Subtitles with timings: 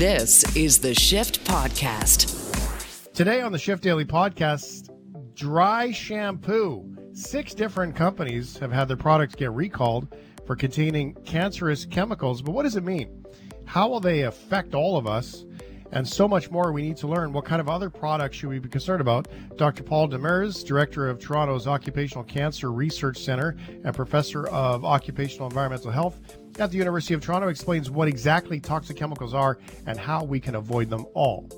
[0.00, 3.12] This is the Shift Podcast.
[3.12, 4.88] Today on the Shift Daily Podcast,
[5.34, 6.96] dry shampoo.
[7.12, 10.16] Six different companies have had their products get recalled
[10.46, 12.40] for containing cancerous chemicals.
[12.40, 13.26] But what does it mean?
[13.66, 15.44] How will they affect all of us?
[15.92, 17.34] And so much more we need to learn.
[17.34, 19.28] What kind of other products should we be concerned about?
[19.58, 19.82] Dr.
[19.82, 23.54] Paul Demers, Director of Toronto's Occupational Cancer Research Center
[23.84, 28.96] and Professor of Occupational Environmental Health at the University of Toronto, explains what exactly toxic
[28.96, 31.48] chemicals are and how we can avoid them all.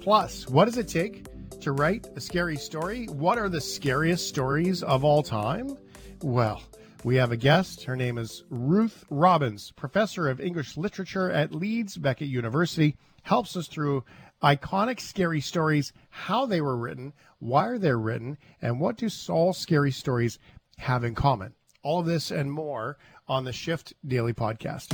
[0.00, 1.26] Plus, what does it take
[1.60, 3.06] to write a scary story?
[3.06, 5.76] What are the scariest stories of all time?
[6.22, 6.62] Well,
[7.04, 7.84] we have a guest.
[7.84, 13.68] Her name is Ruth Robbins, professor of English literature at Leeds Beckett University, helps us
[13.68, 14.04] through
[14.42, 19.52] iconic scary stories, how they were written, why are they're written, and what do all
[19.52, 20.38] scary stories
[20.78, 21.54] have in common.
[21.84, 22.96] All of this and more
[23.26, 24.88] on the Shift Daily Podcast.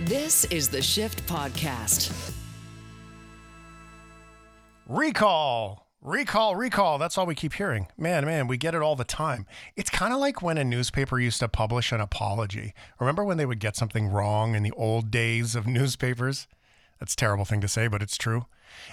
[0.00, 2.32] This is the Shift Podcast.
[4.88, 5.86] Recall.
[6.02, 6.98] Recall, recall.
[6.98, 7.86] That's all we keep hearing.
[7.96, 9.46] Man, man, we get it all the time.
[9.76, 12.74] It's kind of like when a newspaper used to publish an apology.
[12.98, 16.48] Remember when they would get something wrong in the old days of newspapers?
[16.98, 18.46] That's a terrible thing to say, but it's true.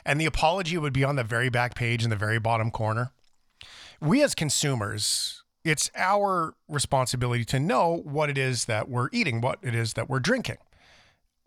[0.06, 3.12] And the apology would be on the very back page in the very bottom corner.
[4.00, 9.60] We as consumers, it's our responsibility to know what it is that we're eating, what
[9.62, 10.58] it is that we're drinking.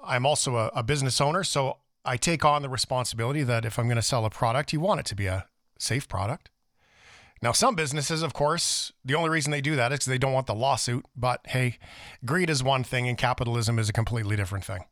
[0.02, 3.86] I'm also a, a business owner, so I take on the responsibility that if I'm
[3.86, 5.46] going to sell a product, you want it to be a
[5.78, 6.50] safe product.
[7.42, 10.46] Now, some businesses, of course, the only reason they do that is they don't want
[10.46, 11.06] the lawsuit.
[11.16, 11.78] But hey,
[12.24, 14.84] greed is one thing and capitalism is a completely different thing.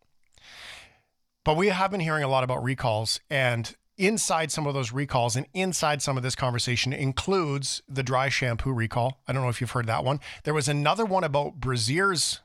[1.44, 5.36] But we have been hearing a lot about recalls, and inside some of those recalls
[5.36, 9.20] and inside some of this conversation includes the dry shampoo recall.
[9.26, 10.20] I don't know if you've heard that one.
[10.44, 12.40] There was another one about Brassier's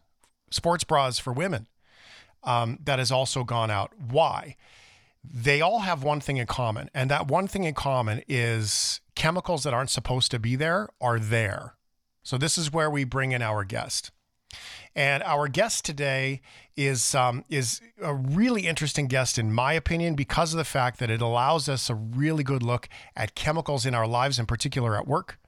[0.49, 1.67] sports bras for women
[2.43, 3.93] um, that has also gone out.
[3.97, 4.55] Why?
[5.23, 9.63] They all have one thing in common, and that one thing in common is chemicals
[9.63, 11.75] that aren't supposed to be there are there.
[12.23, 14.11] So, this is where we bring in our guest.
[14.95, 16.41] And our guest today
[16.75, 21.09] is um, is a really interesting guest, in my opinion, because of the fact that
[21.09, 25.07] it allows us a really good look at chemicals in our lives, in particular at
[25.07, 25.39] work.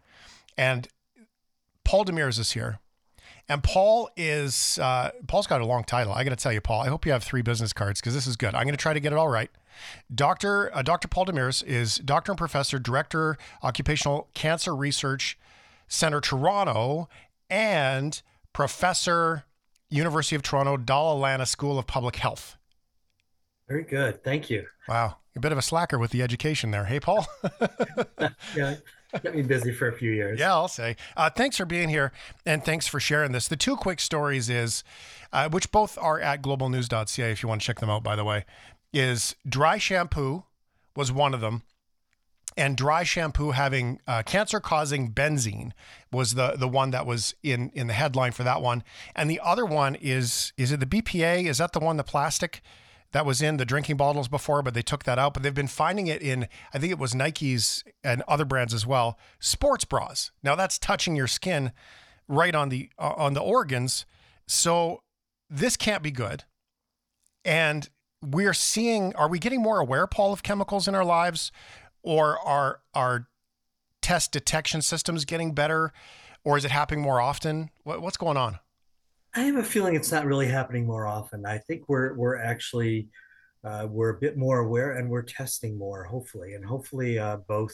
[0.57, 0.87] And
[1.83, 2.79] Paul Demers is here.
[3.47, 6.13] And Paul is uh, Paul's got a long title.
[6.13, 6.81] I got to tell you, Paul.
[6.81, 8.55] I hope you have three business cards because this is good.
[8.55, 9.51] I'm going to try to get it all right.
[10.13, 11.07] Doctor uh, Dr.
[11.07, 15.37] Paul Demers is doctor and professor, director, occupational cancer research
[15.87, 17.07] center, Toronto,
[17.49, 18.21] and
[18.55, 19.43] professor,
[19.89, 22.55] University of Toronto, Dalla Lana School of Public Health.
[23.67, 24.23] Very good.
[24.23, 24.65] Thank you.
[24.87, 26.85] Wow, a bit of a slacker with the education there.
[26.85, 27.27] Hey, Paul.
[28.55, 28.75] yeah,
[29.11, 30.39] kept me busy for a few years.
[30.39, 30.95] Yeah, I'll say.
[31.17, 32.13] Uh, thanks for being here
[32.45, 33.49] and thanks for sharing this.
[33.49, 34.85] The two quick stories is,
[35.33, 38.23] uh, which both are at globalnews.ca if you want to check them out, by the
[38.23, 38.45] way,
[38.93, 40.45] is dry shampoo
[40.95, 41.63] was one of them.
[42.57, 45.71] And dry shampoo having uh, cancer-causing benzene
[46.11, 48.81] was the the one that was in in the headline for that one.
[49.13, 51.47] And the other one is is it the BPA?
[51.47, 52.61] Is that the one the plastic?
[53.15, 55.33] that was in the drinking bottles before, but they took that out.
[55.33, 58.85] But they've been finding it in, I think it was Nike's and other brands as
[58.85, 60.31] well, sports bras.
[60.43, 61.71] Now that's touching your skin
[62.27, 64.05] right on the uh, on the organs.
[64.47, 65.01] So
[65.49, 66.43] this can't be good.
[67.45, 67.87] And
[68.21, 71.53] we're seeing, are we getting more aware, Paul, of chemicals in our lives,
[72.05, 73.27] or are our
[74.01, 75.91] test detection systems getting better,
[76.43, 77.71] or is it happening more often?
[77.83, 78.59] What, what's going on?
[79.35, 81.45] I have a feeling it's not really happening more often.
[81.45, 83.09] I think we're we're actually
[83.65, 87.73] uh, we're a bit more aware and we're testing more, hopefully, and hopefully uh, both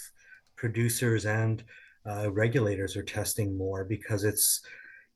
[0.55, 1.63] producers and
[2.09, 4.61] uh, regulators are testing more because it's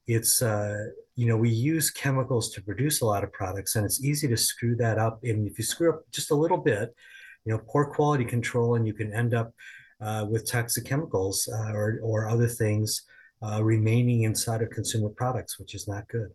[0.07, 0.77] it's uh,
[1.15, 4.37] you know we use chemicals to produce a lot of products and it's easy to
[4.37, 5.19] screw that up.
[5.23, 6.93] And if you screw up just a little bit,
[7.45, 9.53] you know, poor quality control, and you can end up
[10.01, 13.03] uh, with toxic chemicals uh, or or other things
[13.41, 16.29] uh, remaining inside of consumer products, which is not good.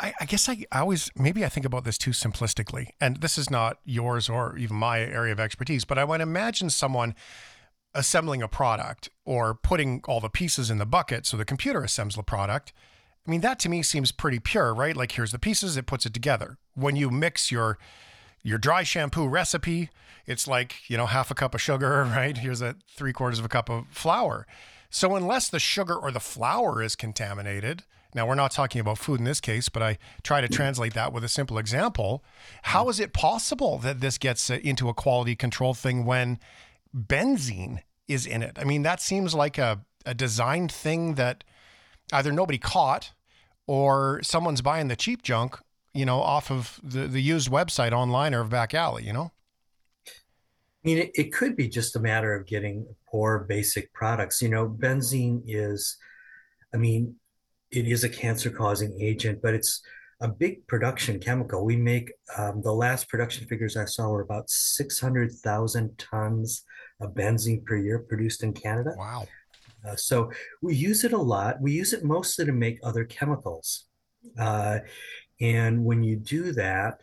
[0.00, 3.38] I, I, guess I, I always maybe I think about this too simplistically, and this
[3.38, 7.14] is not yours or even my area of expertise, but I would imagine someone
[7.94, 12.16] assembling a product or putting all the pieces in the bucket so the computer assembles
[12.16, 12.72] the product.
[13.26, 14.96] I mean, that to me seems pretty pure, right?
[14.96, 16.58] Like here's the pieces, it puts it together.
[16.74, 17.78] When you mix your
[18.44, 19.90] your dry shampoo recipe,
[20.26, 22.36] it's like, you know, half a cup of sugar, right?
[22.36, 24.46] Here's a three quarters of a cup of flour.
[24.90, 27.82] So, unless the sugar or the flour is contaminated,
[28.14, 31.12] now we're not talking about food in this case, but I try to translate that
[31.12, 32.22] with a simple example.
[32.62, 36.38] How is it possible that this gets uh, into a quality control thing when
[36.96, 38.56] benzene is in it?
[38.56, 41.42] I mean, that seems like a, a designed thing that
[42.12, 43.12] either nobody caught
[43.66, 45.58] or someone's buying the cheap junk,
[45.94, 49.32] you know, off of the, the used website online or back alley, you know?
[50.06, 54.42] I mean, it, it could be just a matter of getting poor basic products.
[54.42, 55.96] You know, benzene is,
[56.74, 57.14] I mean,
[57.70, 59.82] it is a cancer causing agent, but it's
[60.20, 61.64] a big production chemical.
[61.64, 66.64] We make um, the last production figures I saw were about 600,000 tons
[67.00, 68.94] of benzene per year produced in Canada.
[68.96, 69.26] Wow.
[69.86, 70.30] Uh, so
[70.62, 71.60] we use it a lot.
[71.60, 73.86] We use it mostly to make other chemicals.
[74.38, 74.78] Uh,
[75.40, 77.02] and when you do that,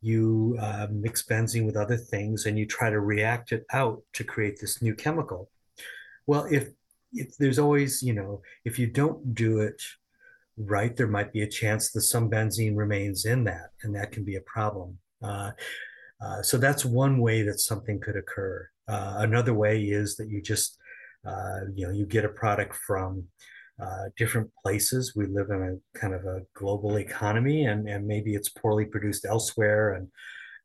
[0.00, 4.24] you uh, mix benzene with other things and you try to react it out to
[4.24, 5.50] create this new chemical.
[6.26, 6.68] Well, if
[7.12, 9.82] if there's always, you know, if you don't do it
[10.56, 14.24] right, there might be a chance that some benzene remains in that, and that can
[14.24, 14.98] be a problem.
[15.22, 15.50] Uh,
[16.22, 18.68] uh, so that's one way that something could occur.
[18.86, 20.78] Uh, another way is that you just
[21.26, 23.24] uh, you know, you get a product from
[23.80, 25.14] uh, different places.
[25.16, 29.24] We live in a kind of a global economy, and, and maybe it's poorly produced
[29.24, 29.94] elsewhere.
[29.94, 30.08] And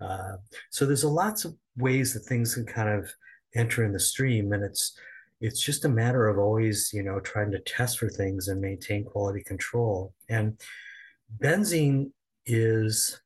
[0.01, 0.37] uh,
[0.69, 3.09] so there's a lots of ways that things can kind of
[3.55, 4.97] enter in the stream, and it's
[5.41, 9.03] it's just a matter of always, you know, trying to test for things and maintain
[9.03, 10.13] quality control.
[10.29, 10.59] And
[11.39, 12.11] benzene
[12.45, 13.21] is,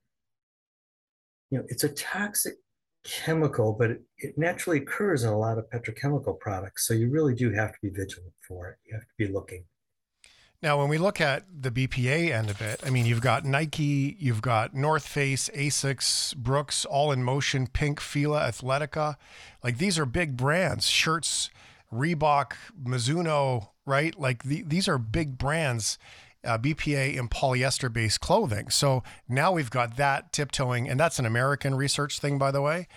[1.52, 2.56] you know, it's a toxic
[3.04, 6.88] chemical, but it, it, naturally occurs in a lot of petrochemical products.
[6.88, 8.78] So you really do have to be vigilant for it.
[8.86, 9.64] You have to be looking.
[10.62, 14.18] Now, when we look at the BPA end of it, I mean, you've got Nike,
[14.20, 19.16] you've got North Face, Asics, Brooks, All in Motion, Pink, Fila, Athletica.
[19.64, 21.50] Like these are big brands, shirts,
[21.94, 24.20] Reebok, Mizuno, right?
[24.20, 25.98] Like the, these are big brands
[26.44, 28.70] uh, BPA in polyester based clothing.
[28.70, 32.88] So now we've got that tiptoeing, and that's an American research thing, by the way.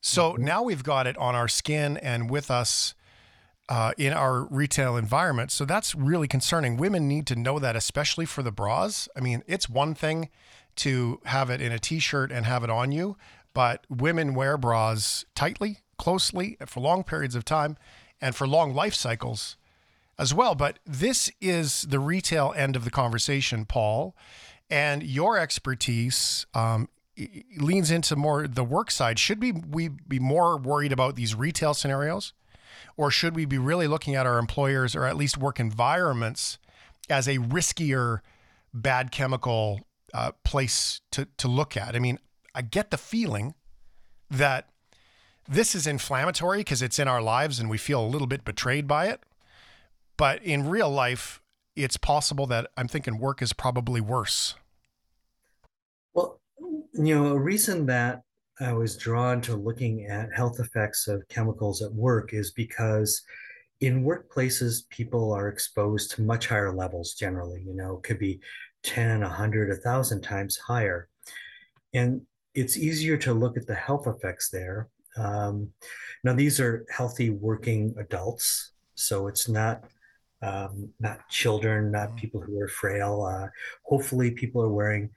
[0.00, 0.44] So mm-hmm.
[0.44, 2.94] now we've got it on our skin and with us
[3.68, 5.50] uh, in our retail environment.
[5.50, 6.76] So that's really concerning.
[6.76, 9.08] Women need to know that, especially for the bras.
[9.16, 10.28] I mean, it's one thing
[10.76, 13.16] to have it in a t shirt and have it on you,
[13.54, 17.76] but women wear bras tightly, closely, for long periods of time,
[18.20, 19.56] and for long life cycles
[20.18, 20.54] as well.
[20.54, 24.16] But this is the retail end of the conversation, Paul,
[24.70, 26.88] and your expertise um,
[27.58, 29.18] leans into more the work side.
[29.18, 32.32] Should we, we be more worried about these retail scenarios?
[32.96, 36.58] Or should we be really looking at our employers or at least work environments
[37.08, 38.20] as a riskier
[38.74, 39.80] bad chemical
[40.14, 41.96] uh, place to, to look at?
[41.96, 42.18] I mean,
[42.54, 43.54] I get the feeling
[44.30, 44.68] that
[45.48, 48.86] this is inflammatory because it's in our lives and we feel a little bit betrayed
[48.86, 49.20] by it.
[50.16, 51.40] But in real life,
[51.74, 54.54] it's possible that I'm thinking work is probably worse.
[56.14, 56.40] Well,
[56.92, 58.22] you know, a reason that
[58.62, 63.22] I was drawn to looking at health effects of chemicals at work is because
[63.80, 68.40] in workplaces, people are exposed to much higher levels generally, you know, could be
[68.84, 71.08] 10, 100, 1,000 times higher.
[71.92, 72.22] And
[72.54, 74.88] it's easier to look at the health effects there.
[75.16, 75.70] Um,
[76.22, 79.84] now, these are healthy working adults, so it's not
[80.40, 82.16] um, not children, not mm-hmm.
[82.16, 83.22] people who are frail.
[83.24, 83.48] Uh,
[83.84, 85.10] hopefully, people are wearing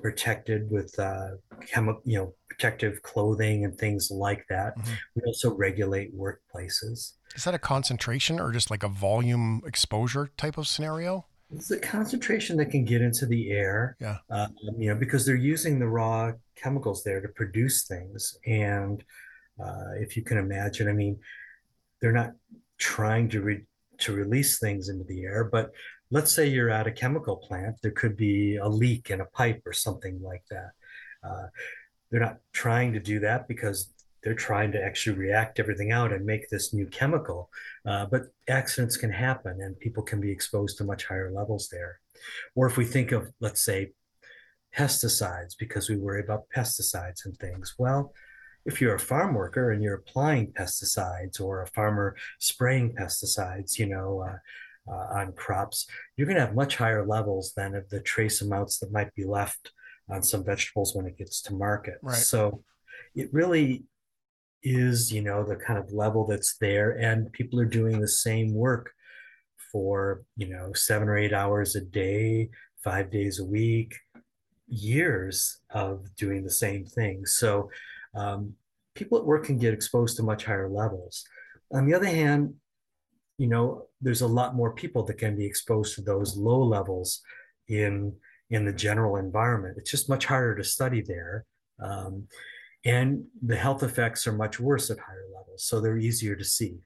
[0.00, 1.30] protected with uh,
[1.62, 4.76] chemi- you know protective clothing and things like that.
[4.78, 4.92] Mm-hmm.
[5.16, 7.12] We also regulate workplaces.
[7.34, 11.26] Is that a concentration or just like a volume exposure type of scenario?
[11.54, 13.96] It's a concentration that can get into the air.
[14.00, 14.18] Yeah.
[14.30, 18.38] Um, you know, because they're using the raw chemicals there to produce things.
[18.46, 19.02] And
[19.62, 21.18] uh, if you can imagine, I mean,
[22.00, 22.32] they're not
[22.78, 23.66] trying to re-
[24.02, 25.44] to release things into the air.
[25.44, 25.72] But
[26.10, 29.62] let's say you're at a chemical plant, there could be a leak in a pipe
[29.66, 30.70] or something like that.
[31.24, 31.46] Uh,
[32.10, 33.92] they're not trying to do that because
[34.22, 37.50] they're trying to actually react everything out and make this new chemical.
[37.86, 41.98] Uh, but accidents can happen and people can be exposed to much higher levels there.
[42.54, 43.92] Or if we think of, let's say,
[44.76, 48.12] pesticides, because we worry about pesticides and things, well,
[48.64, 53.86] if you're a farm worker and you're applying pesticides or a farmer spraying pesticides, you
[53.86, 58.00] know, uh, uh, on crops, you're going to have much higher levels than of the
[58.00, 59.72] trace amounts that might be left
[60.08, 61.94] on some vegetables when it gets to market.
[62.02, 62.16] Right.
[62.16, 62.62] So
[63.14, 63.84] it really
[64.62, 68.54] is, you know, the kind of level that's there, and people are doing the same
[68.54, 68.90] work
[69.70, 72.50] for, you know, seven or eight hours a day,
[72.84, 73.94] five days a week,
[74.68, 77.26] years of doing the same thing.
[77.26, 77.70] So
[78.14, 78.54] um,
[78.94, 81.24] people at work can get exposed to much higher levels.
[81.72, 82.54] On the other hand,
[83.38, 87.20] you know, there's a lot more people that can be exposed to those low levels
[87.68, 88.14] in
[88.50, 89.76] in the general environment.
[89.78, 91.46] It's just much harder to study there.
[91.82, 92.28] Um,
[92.84, 96.76] and the health effects are much worse at higher levels, so they're easier to see.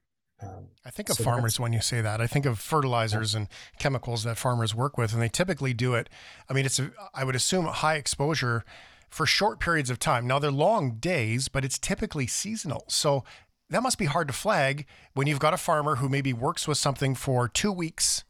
[0.41, 2.21] Um, I think of so farmers when you say that.
[2.21, 3.41] I think of fertilizers yeah.
[3.41, 3.47] and
[3.79, 6.09] chemicals that farmers work with, and they typically do it.
[6.49, 8.63] I mean, it's a, I would assume high exposure
[9.09, 10.27] for short periods of time.
[10.27, 12.85] Now they're long days, but it's typically seasonal.
[12.87, 13.23] So
[13.69, 16.77] that must be hard to flag when you've got a farmer who maybe works with
[16.77, 18.23] something for two weeks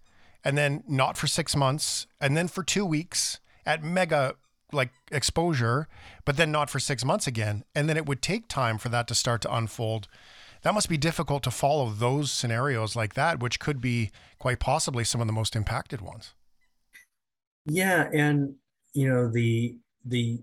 [0.43, 4.36] and then not for six months and then for two weeks at mega
[4.72, 5.88] like exposure,
[6.25, 7.63] but then not for six months again.
[7.74, 10.07] And then it would take time for that to start to unfold.
[10.63, 15.03] That must be difficult to follow those scenarios like that, which could be quite possibly
[15.03, 16.34] some of the most impacted ones.
[17.65, 18.55] Yeah, and
[18.93, 20.39] you know the the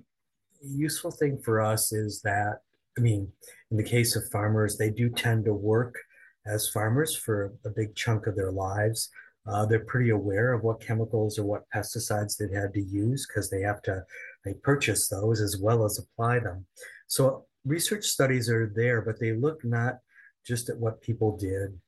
[0.67, 2.59] useful thing for us is that
[2.97, 3.29] I mean,
[3.71, 5.99] in the case of farmers, they do tend to work
[6.47, 9.11] as farmers for a big chunk of their lives.
[9.47, 13.51] Uh, they're pretty aware of what chemicals or what pesticides they've had to use because
[13.51, 14.03] they have to
[14.45, 16.67] they purchase those as well as apply them.
[17.09, 19.99] So research studies are there, but they look not
[20.47, 21.79] just at what people did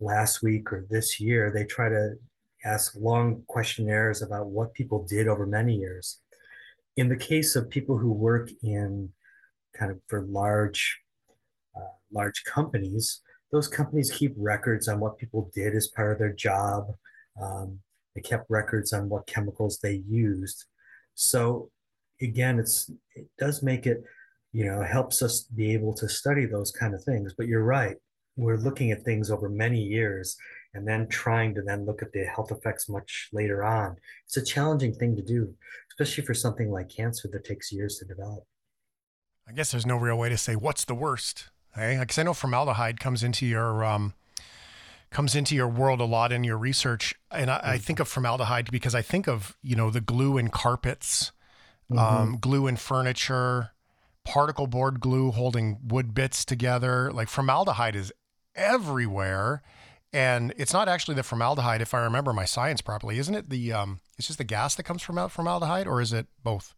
[0.00, 1.52] last week or this year.
[1.52, 2.14] They try to
[2.64, 6.20] ask long questionnaires about what people did over many years.
[6.98, 9.10] In the case of people who work in
[9.78, 10.98] kind of for large
[11.76, 16.32] uh, large companies, those companies keep records on what people did as part of their
[16.32, 16.88] job.
[17.40, 17.78] Um,
[18.14, 20.64] they kept records on what chemicals they used.
[21.14, 21.70] So
[22.20, 24.02] again, it's it does make it,
[24.52, 27.32] you know, helps us be able to study those kind of things.
[27.38, 27.96] But you're right,
[28.36, 30.36] we're looking at things over many years
[30.74, 33.96] and then trying to then look at the health effects much later on.
[34.26, 35.54] It's a challenging thing to do,
[35.90, 38.44] especially for something like cancer that takes years to develop.
[39.48, 41.48] I guess there's no real way to say what's the worst.
[41.74, 44.14] Hey, because I know formaldehyde comes into your um,
[45.10, 47.78] comes into your world a lot in your research, and I, I, mm-hmm.
[47.78, 51.32] think of formaldehyde because I think of you know the glue in carpets,
[51.90, 51.98] mm-hmm.
[51.98, 53.70] um, glue in furniture,
[54.24, 57.10] particle board glue holding wood bits together.
[57.12, 58.12] Like formaldehyde is
[58.54, 59.62] everywhere,
[60.12, 63.50] and it's not actually the formaldehyde, if I remember my science properly, isn't it?
[63.50, 66.74] The um, it's just the gas that comes from formaldehyde, or is it both?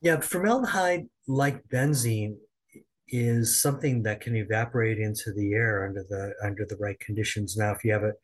[0.00, 2.36] Yeah, formaldehyde, like benzene,
[3.08, 7.56] is something that can evaporate into the air under the under the right conditions.
[7.56, 8.14] Now, if you have it,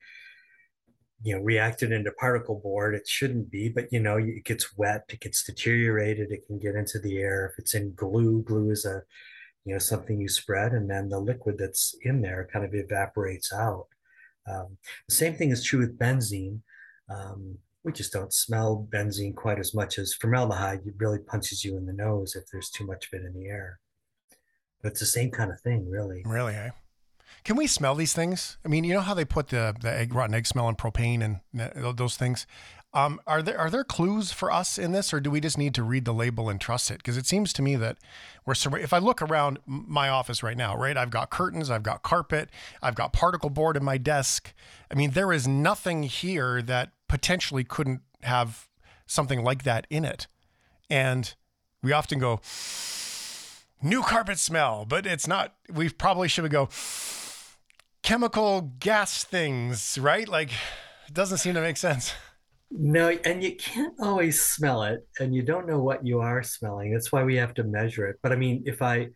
[1.22, 5.04] you know, reacted into particle board, it shouldn't be, but you know, it gets wet,
[5.08, 7.50] it gets deteriorated, it can get into the air.
[7.52, 9.02] If it's in glue, glue is a
[9.68, 13.52] you know something you spread, and then the liquid that's in there kind of evaporates
[13.52, 13.86] out.
[14.48, 16.60] Um, the same thing is true with benzene.
[17.10, 20.80] Um, we just don't smell benzene quite as much as formaldehyde.
[20.86, 23.46] It really punches you in the nose if there's too much of it in the
[23.46, 23.78] air.
[24.82, 26.22] But it's the same kind of thing, really.
[26.24, 26.70] Really, eh?
[27.44, 28.58] Can we smell these things?
[28.64, 31.22] I mean, you know how they put the the egg rotten egg smell and propane
[31.22, 32.46] and those things.
[32.94, 35.74] Um, are there are there clues for us in this, or do we just need
[35.74, 36.98] to read the label and trust it?
[36.98, 37.98] Because it seems to me that
[38.46, 42.02] we're if I look around my office right now, right, I've got curtains, I've got
[42.02, 42.48] carpet,
[42.82, 44.54] I've got particle board in my desk.
[44.90, 48.68] I mean, there is nothing here that potentially couldn't have
[49.06, 50.26] something like that in it.
[50.88, 51.34] And
[51.82, 52.40] we often go,
[53.82, 56.68] new carpet smell, but it's not, we probably should go,
[58.02, 60.28] chemical gas things, right?
[60.28, 60.52] Like,
[61.06, 62.12] it doesn't seem to make sense.
[62.70, 66.92] No, and you can't always smell it, and you don't know what you are smelling.
[66.92, 68.18] That's why we have to measure it.
[68.22, 69.08] But I mean, if I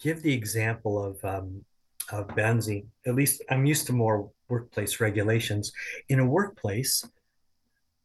[0.00, 1.64] give the example of um,
[2.12, 5.72] of benzene, at least I'm used to more workplace regulations.
[6.08, 7.04] In a workplace,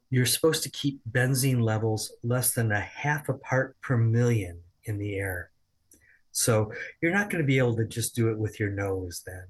[0.09, 4.97] you're supposed to keep benzene levels less than a half a part per million in
[4.97, 5.49] the air.
[6.31, 6.71] So
[7.01, 9.45] you're not going to be able to just do it with your nose then.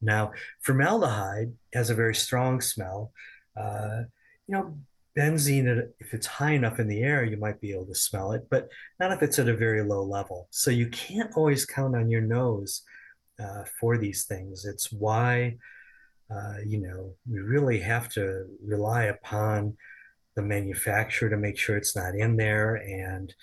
[0.00, 3.12] Now, formaldehyde has a very strong smell.
[3.56, 4.02] Uh,
[4.48, 4.76] you know,
[5.16, 8.46] benzene, if it's high enough in the air, you might be able to smell it,
[8.50, 10.48] but not if it's at a very low level.
[10.50, 12.82] So you can't always count on your nose
[13.38, 14.64] uh, for these things.
[14.64, 15.58] It's why
[16.30, 19.76] uh, you know, we really have to rely upon
[20.34, 23.34] the manufacturer to make sure it's not in there and,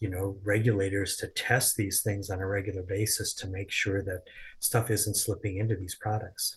[0.00, 4.22] you know, regulators to test these things on a regular basis to make sure that
[4.58, 6.56] stuff isn't slipping into these products.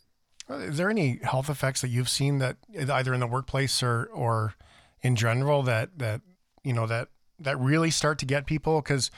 [0.50, 2.58] Uh, is there any health effects that you've seen that
[2.92, 4.56] either in the workplace or, or
[5.02, 6.22] in general that, that,
[6.64, 7.10] you know, that,
[7.40, 8.82] that really start to get people?
[8.82, 9.10] Cause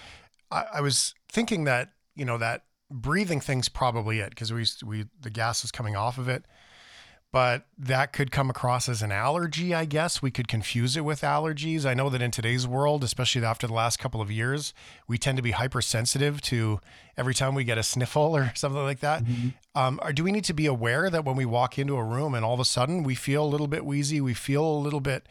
[0.52, 5.06] I, I was thinking that, you know, that breathing thing's probably it because we we
[5.22, 6.46] the gas is coming off of it
[7.32, 11.22] but that could come across as an allergy i guess we could confuse it with
[11.22, 14.74] allergies i know that in today's world especially after the last couple of years
[15.08, 16.80] we tend to be hypersensitive to
[17.18, 19.50] every time we get a sniffle or something like that mm-hmm.
[19.76, 22.34] um, or do we need to be aware that when we walk into a room
[22.34, 25.02] and all of a sudden we feel a little bit wheezy we feel a little
[25.02, 25.28] bit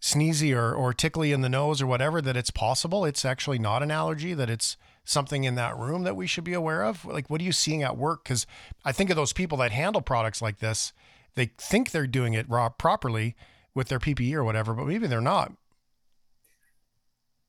[0.00, 3.82] sneezy or, or tickly in the nose or whatever that it's possible it's actually not
[3.82, 4.76] an allergy that it's
[5.06, 7.04] something in that room that we should be aware of?
[7.04, 8.24] Like, what are you seeing at work?
[8.24, 8.46] Because
[8.84, 10.92] I think of those people that handle products like this,
[11.36, 13.36] they think they're doing it raw, properly
[13.74, 15.52] with their PPE or whatever, but maybe they're not.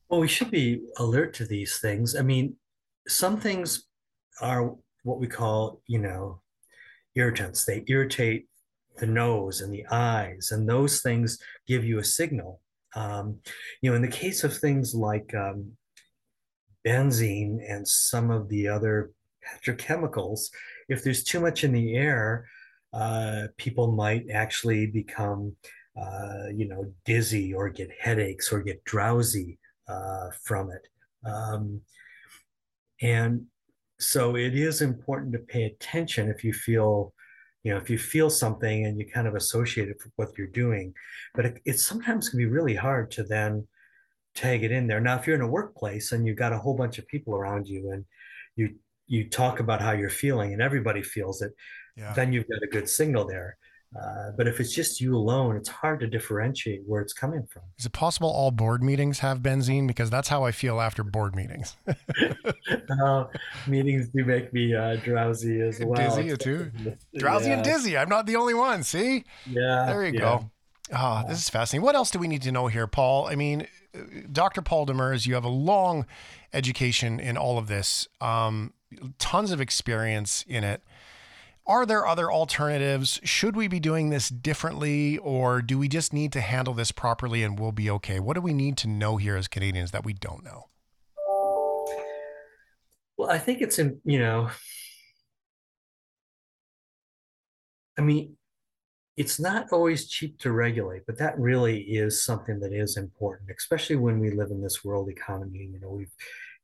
[0.08, 2.14] Well, we should be alert to these things.
[2.14, 2.56] I mean,
[3.08, 3.84] some things
[4.40, 6.40] are what we call, you know,
[7.14, 7.64] irritants.
[7.64, 8.46] They irritate
[8.98, 12.60] the nose and the eyes, and those things give you a signal.
[12.94, 13.40] Um,
[13.80, 15.72] you know, in the case of things like um,
[16.86, 19.12] benzene and some of the other
[19.46, 20.48] petrochemicals,
[20.88, 22.46] if there's too much in the air,
[22.92, 25.54] uh, people might actually become,
[26.00, 30.86] uh, you know, dizzy or get headaches or get drowsy uh, from it.
[31.28, 31.80] Um,
[33.00, 33.46] and
[33.98, 37.12] so it is important to pay attention if you feel
[37.64, 40.46] you know if you feel something and you kind of associate it with what you're
[40.46, 40.94] doing
[41.34, 43.66] but it, it sometimes can be really hard to then
[44.34, 46.76] tag it in there now if you're in a workplace and you've got a whole
[46.76, 48.04] bunch of people around you and
[48.54, 48.74] you
[49.06, 51.52] you talk about how you're feeling and everybody feels it
[51.98, 52.12] yeah.
[52.14, 53.58] then you've got a good signal there
[53.96, 57.62] uh, but if it's just you alone, it's hard to differentiate where it's coming from.
[57.78, 59.86] Is it possible all board meetings have benzene?
[59.86, 61.74] Because that's how I feel after board meetings.
[63.02, 63.24] uh,
[63.66, 65.94] meetings do make me uh, drowsy as well.
[65.94, 66.70] Dizzy too.
[67.16, 67.54] drowsy yeah.
[67.54, 67.96] and dizzy.
[67.96, 68.82] I'm not the only one.
[68.82, 69.24] See?
[69.46, 69.86] Yeah.
[69.86, 70.20] There you yeah.
[70.20, 70.50] go.
[70.92, 71.84] Ah, oh, this is fascinating.
[71.84, 73.26] What else do we need to know here, Paul?
[73.26, 73.66] I mean,
[74.30, 74.60] Dr.
[74.60, 76.06] Paul Demers, you have a long
[76.52, 78.74] education in all of this, um,
[79.18, 80.82] tons of experience in it.
[81.68, 83.20] Are there other alternatives?
[83.24, 87.42] Should we be doing this differently, or do we just need to handle this properly
[87.42, 88.20] and we'll be okay?
[88.20, 90.70] What do we need to know here as Canadians that we don't know?
[93.18, 94.48] Well, I think it's in, you know,
[97.98, 98.36] I mean,
[99.18, 103.96] it's not always cheap to regulate, but that really is something that is important, especially
[103.96, 105.68] when we live in this world economy.
[105.70, 106.12] You know, we've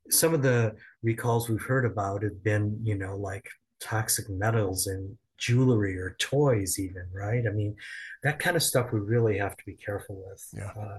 [0.09, 3.51] some of the recalls we've heard about have been, you know, like
[3.81, 7.45] toxic metals in jewelry or toys even right?
[7.47, 7.77] I mean
[8.23, 10.47] that kind of stuff we really have to be careful with.
[10.53, 10.71] Yeah.
[10.81, 10.99] Uh,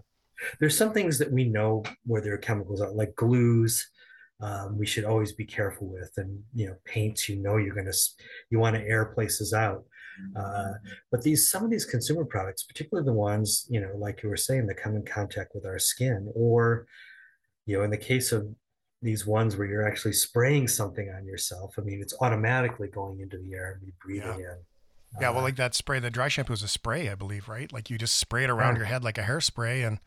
[0.60, 3.90] there's some things that we know where there are chemicals are like glues
[4.42, 7.92] um, we should always be careful with and you know paints you know you're going
[7.92, 7.98] to
[8.50, 9.84] you want to air places out.
[10.34, 10.72] Uh,
[11.12, 14.38] but these some of these consumer products particularly the ones you know like you were
[14.38, 16.86] saying that come in contact with our skin or
[17.66, 18.48] you know in the case of
[19.06, 21.76] these ones where you're actually spraying something on yourself.
[21.78, 24.34] I mean, it's automatically going into the air and breathe yeah.
[24.34, 24.58] it in.
[25.22, 27.72] Yeah, well, uh, like that spray, the dry shampoo is a spray, I believe, right?
[27.72, 28.80] Like you just spray it around yeah.
[28.80, 30.00] your head like a hairspray, and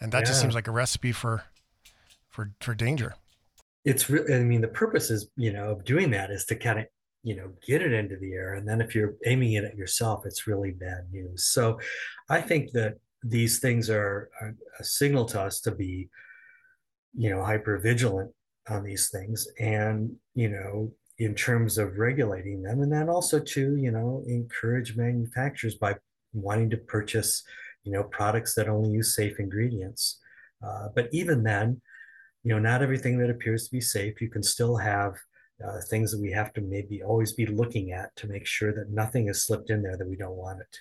[0.00, 0.24] and that yeah.
[0.26, 1.44] just seems like a recipe for
[2.28, 3.16] for for danger.
[3.84, 6.80] It's really, I mean, the purpose is, you know, of doing that is to kind
[6.80, 6.86] of,
[7.22, 10.26] you know, get it into the air, and then if you're aiming it at yourself,
[10.26, 11.44] it's really bad news.
[11.44, 11.80] So,
[12.28, 16.08] I think that these things are, are a signal to us to be
[17.16, 18.30] you know hyper vigilant
[18.68, 22.82] on these things and you know in terms of regulating them.
[22.82, 25.96] And then also to you know encourage manufacturers by
[26.32, 27.42] wanting to purchase
[27.84, 30.20] you know products that only use safe ingredients.
[30.64, 31.80] Uh, but even then
[32.42, 35.14] you know not everything that appears to be safe you can still have
[35.66, 38.90] uh, things that we have to maybe always be looking at to make sure that
[38.90, 40.78] nothing is slipped in there that we don't want it to.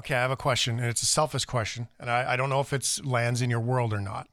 [0.00, 2.60] Okay i have a question and it's a selfish question and i, I don't know
[2.60, 4.28] if it's lands in your world or not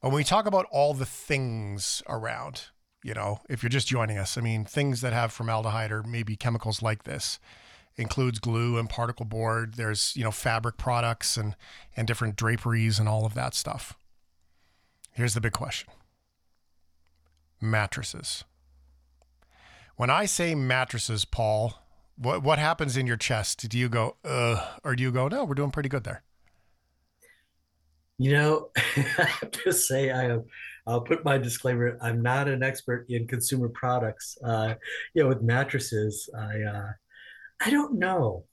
[0.00, 2.64] when we talk about all the things around,
[3.02, 6.36] you know, if you're just joining us, I mean, things that have formaldehyde or maybe
[6.36, 7.38] chemicals like this
[7.96, 9.74] includes glue and particle board.
[9.74, 11.54] There's, you know, fabric products and,
[11.96, 13.96] and different draperies and all of that stuff.
[15.12, 15.92] Here's the big question
[17.60, 18.44] mattresses.
[19.96, 21.74] When I say mattresses, Paul,
[22.16, 23.68] what, what happens in your chest?
[23.68, 26.22] Do you go, ugh, or do you go, no, we're doing pretty good there?
[28.20, 30.44] You know, I have to say, I have.
[30.86, 31.96] I'll put my disclaimer.
[32.02, 34.36] I'm not an expert in consumer products.
[34.44, 34.74] Uh,
[35.14, 36.90] you know, with mattresses, I uh,
[37.62, 38.44] I don't know.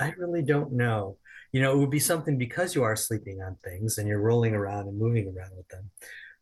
[0.00, 1.18] I really don't know.
[1.52, 4.52] You know, it would be something because you are sleeping on things and you're rolling
[4.52, 5.90] around and moving around with them.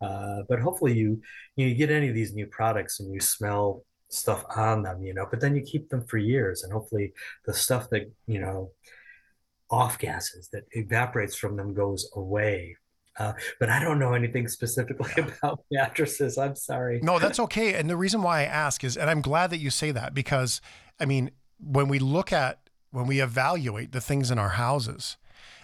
[0.00, 1.20] Uh, but hopefully, you
[1.56, 5.02] you, you get any of these new products and you smell stuff on them.
[5.02, 7.12] You know, but then you keep them for years, and hopefully,
[7.44, 8.70] the stuff that you know
[9.72, 12.76] off gases that evaporates from them goes away.
[13.18, 15.10] Uh, but I don't know anything specifically
[15.42, 16.38] about mattresses.
[16.38, 17.00] I'm sorry.
[17.02, 17.74] No, that's okay.
[17.74, 20.60] And the reason why I ask is, and I'm glad that you say that because,
[21.00, 25.16] I mean, when we look at, when we evaluate the things in our houses,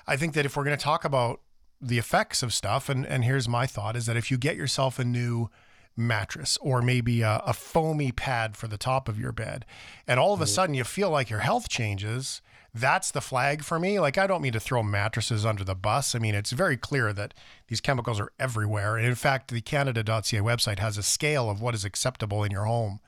[0.06, 1.40] I think that if we're going to talk about
[1.80, 4.98] the effects of stuff, and, and here's my thought is that if you get yourself
[4.98, 5.50] a new
[5.96, 9.66] mattress or maybe a, a foamy pad for the top of your bed,
[10.06, 10.50] and all of a mm-hmm.
[10.50, 12.40] sudden you feel like your health changes,
[12.80, 14.00] that's the flag for me.
[14.00, 16.14] Like, I don't mean to throw mattresses under the bus.
[16.14, 17.34] I mean, it's very clear that
[17.68, 18.96] these chemicals are everywhere.
[18.96, 22.64] And in fact, the Canada.ca website has a scale of what is acceptable in your
[22.64, 23.00] home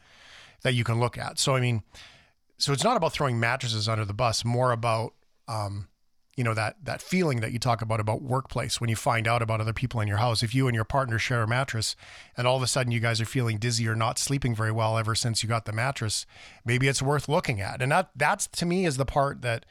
[0.63, 1.39] that you can look at.
[1.39, 1.83] So, I mean,
[2.59, 5.15] so it's not about throwing mattresses under the bus, more about,
[5.49, 5.89] um,
[6.41, 9.43] you know that that feeling that you talk about about workplace when you find out
[9.43, 10.43] about other people in your house.
[10.43, 11.97] If you and your partner share a mattress
[12.35, 14.97] and all of a sudden you guys are feeling dizzy or not sleeping very well
[14.97, 16.25] ever since you got the mattress
[16.65, 17.83] maybe it's worth looking at.
[17.83, 19.67] And that that's to me is the part that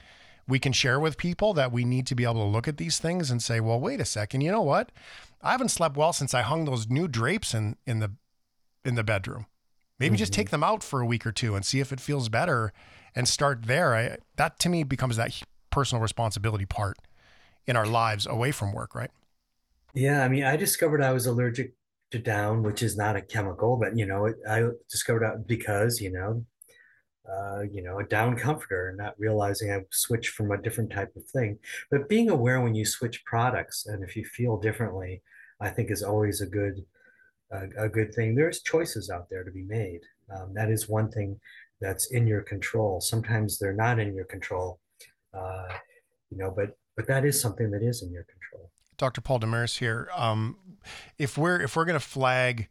[0.48, 3.00] we can share with people that we need to be able to look at these
[3.00, 4.42] things and say well wait a second.
[4.42, 4.92] You know what?
[5.42, 8.12] I haven't slept well since i hung those new drapes in in the
[8.86, 9.48] in the bedroom.
[9.98, 10.20] Maybe mm-hmm.
[10.20, 12.74] just take them out for a week or two and see if it feels better
[13.16, 13.96] and start there.
[13.96, 16.98] I, that to me becomes that personal responsibility part
[17.66, 19.12] in our lives away from work, right?
[19.94, 21.74] Yeah, I mean, I discovered I was allergic
[22.12, 26.12] to down, which is not a chemical, but you know, I discovered out because you
[26.12, 26.46] know,
[27.32, 31.26] uh, you know, a down comforter, not realizing I switched from a different type of
[31.26, 31.60] thing.
[31.92, 35.22] But being aware when you switch products and if you feel differently,
[35.62, 36.86] I think is always a good
[37.52, 38.36] a, a good thing.
[38.36, 40.02] There's choices out there to be made.
[40.36, 41.40] Um, that is one thing
[41.82, 43.02] that's in your control.
[43.02, 44.80] Sometimes they're not in your control,
[45.34, 45.68] uh,
[46.30, 48.70] you know, but but that is something that is in your control.
[48.98, 49.22] Dr.
[49.22, 50.10] Paul Demers here.
[50.15, 50.58] Um,
[51.18, 52.68] if we're if we're going to flag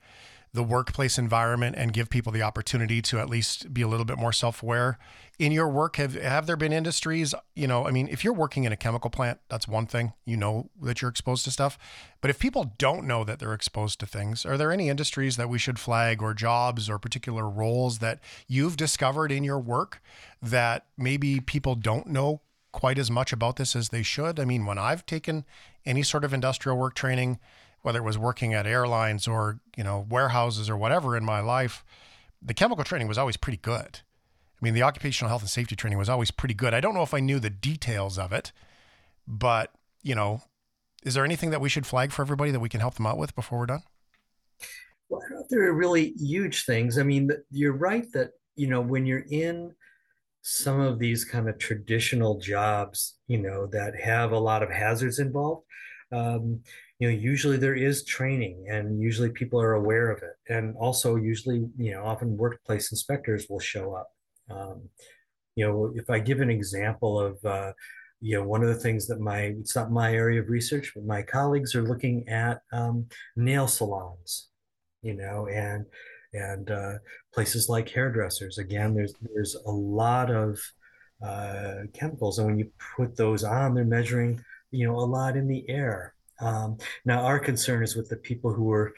[0.52, 4.18] the workplace environment and give people the opportunity to at least be a little bit
[4.18, 4.98] more self-aware
[5.38, 8.64] in your work have have there been industries you know i mean if you're working
[8.64, 11.78] in a chemical plant that's one thing you know that you're exposed to stuff
[12.20, 15.48] but if people don't know that they're exposed to things are there any industries that
[15.48, 18.18] we should flag or jobs or particular roles that
[18.48, 20.02] you've discovered in your work
[20.42, 22.40] that maybe people don't know
[22.78, 24.38] quite as much about this as they should.
[24.38, 25.44] I mean, when I've taken
[25.84, 27.40] any sort of industrial work training,
[27.82, 31.84] whether it was working at airlines or, you know, warehouses or whatever in my life,
[32.40, 34.00] the chemical training was always pretty good.
[34.00, 36.72] I mean, the occupational health and safety training was always pretty good.
[36.72, 38.52] I don't know if I knew the details of it,
[39.26, 39.72] but,
[40.04, 40.42] you know,
[41.02, 43.18] is there anything that we should flag for everybody that we can help them out
[43.18, 43.82] with before we're done?
[45.08, 46.96] Well, I don't know if there are really huge things.
[46.96, 49.74] I mean, you're right that, you know, when you're in
[50.42, 55.18] some of these kind of traditional jobs, you know, that have a lot of hazards
[55.18, 55.64] involved,
[56.12, 56.60] um,
[56.98, 60.52] you know, usually there is training and usually people are aware of it.
[60.52, 64.08] And also usually, you know, often workplace inspectors will show up.
[64.50, 64.88] Um,
[65.54, 67.72] you know, if I give an example of, uh,
[68.20, 71.04] you know, one of the things that my, it's not my area of research, but
[71.04, 74.48] my colleagues are looking at um, nail salons,
[75.02, 75.84] you know, and
[76.32, 76.94] and uh,
[77.32, 78.58] places like hairdressers.
[78.58, 80.60] Again, there's there's a lot of
[81.24, 85.48] uh, chemicals, and when you put those on, they're measuring you know a lot in
[85.48, 86.14] the air.
[86.40, 88.94] Um, now, our concern is with the people who are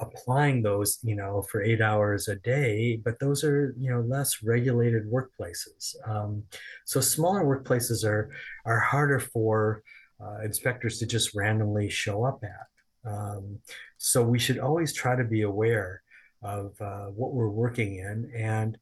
[0.00, 4.42] applying those, you know, for eight hours a day, but those are, you know, less
[4.42, 5.94] regulated workplaces.
[6.08, 6.44] Um,
[6.86, 8.30] so smaller workplaces are
[8.64, 9.82] are harder for
[10.22, 13.10] uh, inspectors to just randomly show up at.
[13.10, 13.58] Um,
[13.98, 16.02] so we should always try to be aware
[16.42, 18.30] of uh, what we're working in.
[18.36, 18.78] And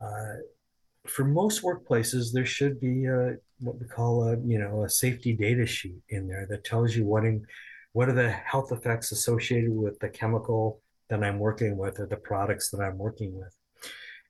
[0.00, 0.40] uh,
[1.06, 5.32] for most workplaces, there should be a, what we call a, you know, a safety
[5.32, 7.46] data sheet in there that tells you what in,
[7.92, 12.16] what are the health effects associated with the chemical that I'm working with or the
[12.16, 13.54] products that I'm working with.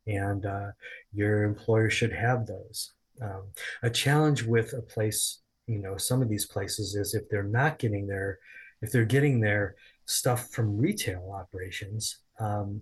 [0.06, 0.68] And uh,
[1.12, 2.92] your employer should have those.
[3.22, 3.48] Um,
[3.82, 7.78] a challenge with a place, you know, some of these places is if they're not
[7.78, 8.38] getting their,
[8.80, 9.74] if they're getting their
[10.06, 12.80] stuff from retail operations, um,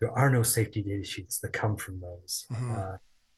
[0.00, 2.44] there are no safety data sheets that come from those.
[2.52, 2.74] Mm-hmm.
[2.76, 2.96] Uh,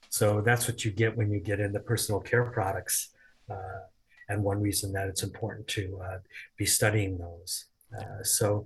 [0.08, 3.10] so that's what you get when you get into personal care products.
[3.50, 3.80] Uh,
[4.28, 6.18] and one reason that it's important to uh,
[6.56, 7.66] be studying those.
[7.96, 8.64] Uh, so,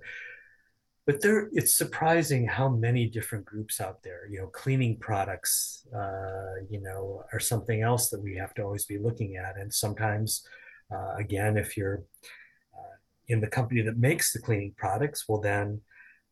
[1.05, 4.27] but there, it's surprising how many different groups out there.
[4.29, 8.85] You know, cleaning products, uh, you know, are something else that we have to always
[8.85, 9.57] be looking at.
[9.57, 10.47] And sometimes,
[10.93, 12.03] uh, again, if you're
[13.29, 15.81] in the company that makes the cleaning products, well, then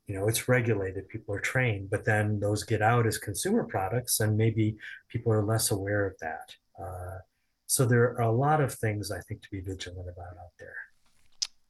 [0.07, 4.19] you know it's regulated people are trained but then those get out as consumer products
[4.19, 4.77] and maybe
[5.09, 6.55] people are less aware of that.
[6.81, 7.19] Uh,
[7.65, 10.75] so there are a lot of things i think to be vigilant about out there.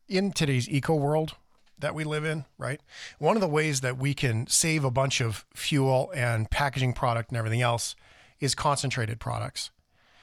[0.08, 1.36] In today's eco world
[1.80, 2.82] that we live in right
[3.20, 7.30] one of the ways that we can save a bunch of fuel and packaging product
[7.30, 7.96] and everything else
[8.40, 9.72] is concentrated products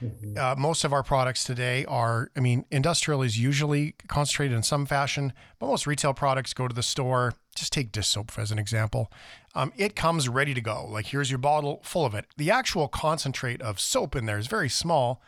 [0.03, 0.37] Mm-hmm.
[0.39, 4.87] Uh, most of our products today are, I mean, industrial is usually concentrated in some
[4.87, 7.35] fashion, but most retail products go to the store.
[7.55, 9.11] Just take dish soap as an example.
[9.55, 10.87] Um, it comes ready to go.
[10.89, 12.27] Like, here's your bottle full of it.
[12.37, 15.23] The actual concentrate of soap in there is very small,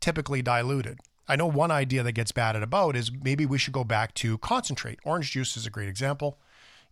[0.00, 0.98] typically diluted.
[1.28, 4.38] I know one idea that gets batted about is maybe we should go back to
[4.38, 5.00] concentrate.
[5.04, 6.38] Orange juice is a great example.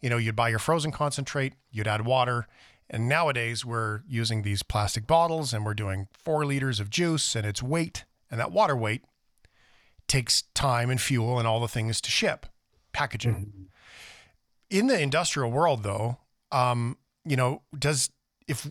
[0.00, 2.46] You know, you'd buy your frozen concentrate, you'd add water,
[2.90, 7.46] And nowadays we're using these plastic bottles and we're doing four liters of juice and
[7.46, 9.02] its weight and that water weight
[10.06, 12.46] takes time and fuel and all the things to ship
[12.92, 13.34] packaging.
[13.34, 13.62] Mm-hmm.
[14.70, 16.18] In the industrial world though,
[16.52, 18.10] um, you know, does
[18.46, 18.68] if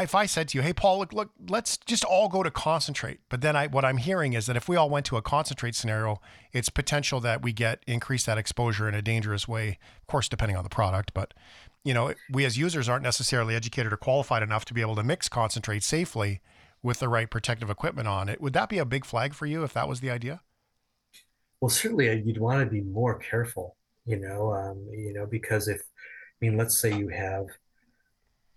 [0.00, 3.20] if I said to you, "Hey, Paul, look, look, let's just all go to concentrate,"
[3.28, 5.74] but then I, what I'm hearing is that if we all went to a concentrate
[5.74, 6.20] scenario,
[6.52, 9.78] it's potential that we get increase that exposure in a dangerous way.
[10.00, 11.34] Of course, depending on the product, but
[11.84, 15.02] you know, we as users aren't necessarily educated or qualified enough to be able to
[15.02, 16.40] mix concentrate safely
[16.82, 18.40] with the right protective equipment on it.
[18.40, 20.40] Would that be a big flag for you if that was the idea?
[21.60, 25.68] Well, certainly uh, you'd want to be more careful, you know, um, you know, because
[25.68, 27.46] if, I mean, let's say you have,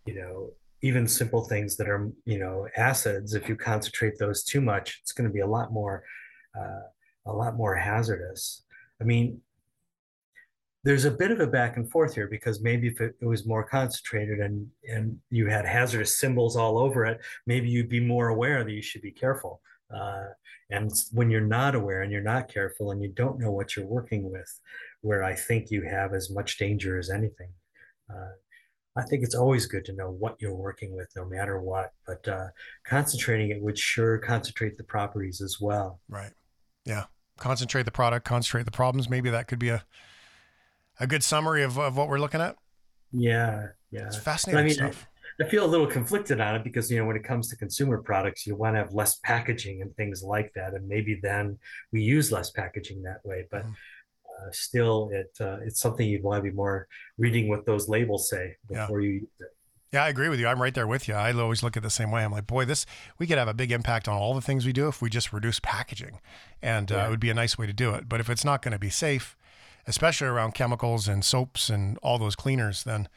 [0.06, 4.62] you know, even simple things that are you know acids if you concentrate those too
[4.62, 6.04] much it's going to be a lot more
[6.58, 6.82] uh,
[7.26, 8.64] a lot more hazardous
[9.02, 9.40] i mean
[10.88, 13.46] there's a bit of a back and forth here because maybe if it, it, was
[13.46, 18.30] more concentrated and and you had hazardous symbols all over it maybe you'd be more
[18.30, 19.60] aware that you should be careful
[19.94, 20.28] uh,
[20.70, 23.86] and when you're not aware and you're not careful and you don't know what you're
[23.86, 24.50] working with
[25.02, 27.50] where i think you have as much danger as anything
[28.10, 28.32] uh,
[28.96, 31.92] I think it's always good to know what you're working with, no matter what.
[32.08, 32.48] But uh,
[32.84, 36.00] concentrating it would sure concentrate the properties as well.
[36.10, 36.32] Right.
[36.84, 37.04] Yeah.
[37.38, 39.08] Concentrate the product, concentrate the problems.
[39.08, 39.86] Maybe that could be a
[41.00, 42.56] a good summary of, of what we're looking at.
[43.12, 43.68] Yeah.
[43.92, 44.08] Yeah.
[44.08, 45.08] It's fascinating I mean, stuff.
[45.40, 47.56] I, I feel a little conflicted on it because you know when it comes to
[47.56, 51.60] consumer products, you want to have less packaging and things like that, and maybe then
[51.92, 53.46] we use less packaging that way.
[53.52, 53.74] But mm
[54.38, 58.30] uh, still it uh, it's something you'd want to be more reading what those labels
[58.30, 59.08] say before yeah.
[59.08, 59.48] you use it.
[59.94, 60.48] Yeah, I agree with you.
[60.48, 61.14] I'm right there with you.
[61.14, 62.24] I always look at the same way.
[62.24, 62.86] I'm like, boy, this
[63.18, 65.32] we could have a big impact on all the things we do if we just
[65.32, 66.20] reduce packaging,
[66.62, 67.04] and yeah.
[67.04, 68.10] uh, it would be a nice way to do it.
[68.10, 69.37] But if it's not going to be safe,
[69.88, 73.08] especially around chemicals and soaps and all those cleaners, then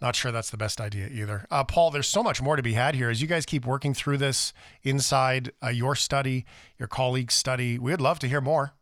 [0.00, 1.46] not sure that's the best idea either.
[1.50, 3.94] Uh, Paul, there's so much more to be had here as you guys keep working
[3.94, 6.44] through this inside uh, your study,
[6.78, 7.78] your colleagues' study.
[7.78, 8.74] We'd love to hear more.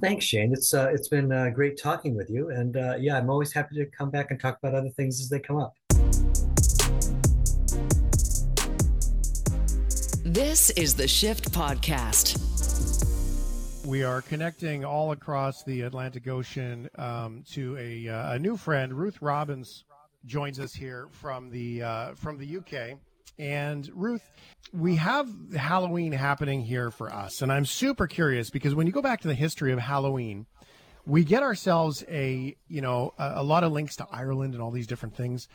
[0.00, 0.52] Thanks, Shane.
[0.52, 3.76] It's uh, it's been uh, great talking with you, and uh, yeah, I'm always happy
[3.76, 5.74] to come back and talk about other things as they come up.
[10.24, 12.49] This is the Shift Podcast.
[13.90, 18.94] We are connecting all across the Atlantic Ocean um, to a, uh, a new friend.
[18.94, 19.82] Ruth Robbins
[20.24, 23.00] joins us here from the uh, from the UK.
[23.36, 24.22] And Ruth,
[24.72, 27.42] we have Halloween happening here for us.
[27.42, 30.46] And I'm super curious because when you go back to the history of Halloween,
[31.04, 34.70] we get ourselves a, you know, a, a lot of links to Ireland and all
[34.70, 35.48] these different things.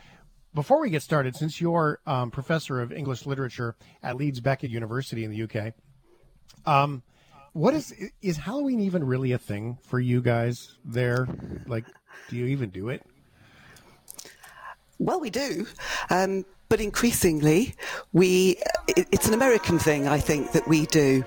[0.54, 5.24] Before we get started, since you're um, professor of English literature at Leeds Beckett University
[5.24, 5.74] in the UK,
[6.66, 7.02] um,
[7.56, 11.26] what is is Halloween even really a thing for you guys there?
[11.66, 11.86] Like,
[12.30, 13.02] do you even do it?
[15.00, 15.66] Well, we do.
[16.10, 17.76] Um, but increasingly,
[18.12, 18.58] we
[18.90, 21.24] it, it's an American thing, I think, that we do.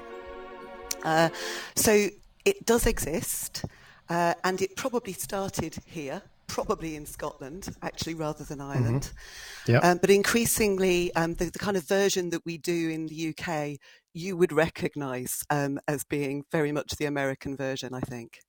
[1.02, 1.30] Uh,
[1.74, 2.08] so
[2.44, 3.64] it does exist,
[4.10, 8.70] uh, and it probably started here, probably in Scotland, actually, rather than mm-hmm.
[8.70, 9.02] Ireland.
[9.02, 9.72] Mm-hmm.
[9.72, 9.84] Yep.
[9.84, 13.78] Um, but increasingly, um, the, the, kind of version that we do in the UK,
[14.18, 18.40] you would recognise um, as being very much the American version, I think.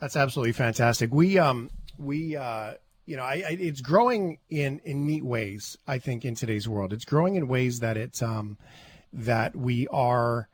[0.00, 1.12] That's absolutely fantastic.
[1.12, 2.74] We um we uh,
[3.06, 5.76] you know, I, I, it's growing in in neat ways.
[5.86, 8.58] I think in today's world, it's growing in ways that it's um,
[9.12, 10.48] that we are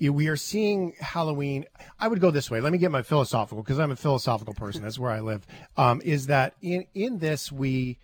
[0.00, 1.64] we are seeing Halloween.
[1.98, 2.60] I would go this way.
[2.60, 4.82] Let me get my philosophical because I'm a philosophical person.
[4.82, 5.46] That's where I live.
[5.76, 7.98] Um, is that in in this we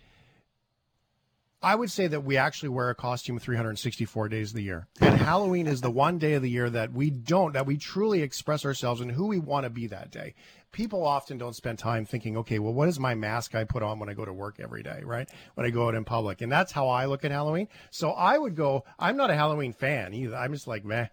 [1.61, 4.87] I would say that we actually wear a costume 364 days of the year.
[5.01, 8.21] And Halloween is the one day of the year that we don't, that we truly
[8.21, 10.35] express ourselves and who we want to be that day.
[10.71, 13.99] People often don't spend time thinking, okay, well, what is my mask I put on
[13.99, 15.27] when I go to work every day, right?
[15.55, 16.39] When I go out in public.
[16.41, 17.67] And that's how I look at Halloween.
[17.91, 20.37] So I would go, I'm not a Halloween fan either.
[20.37, 21.07] I'm just like, meh,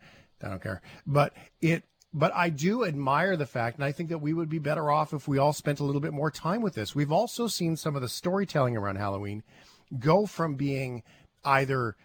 [0.45, 0.81] I don't care.
[1.07, 1.83] But it,
[2.15, 5.13] but I do admire the fact, and I think that we would be better off
[5.13, 6.95] if we all spent a little bit more time with this.
[6.95, 9.43] We've also seen some of the storytelling around Halloween
[9.99, 11.03] go from being
[11.45, 11.97] either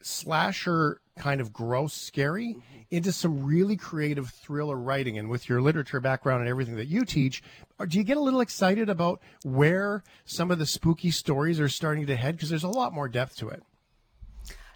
[0.00, 2.80] slasher kind of gross scary mm-hmm.
[2.90, 7.04] into some really creative thriller writing and with your literature background and everything that you
[7.04, 7.42] teach
[7.88, 12.06] do you get a little excited about where some of the spooky stories are starting
[12.06, 13.62] to head because there's a lot more depth to it